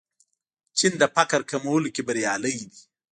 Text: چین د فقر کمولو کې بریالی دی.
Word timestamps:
چین 0.77 0.93
د 1.01 1.03
فقر 1.15 1.39
کمولو 1.51 1.89
کې 1.95 2.01
بریالی 2.07 2.53
دی. 2.61 2.69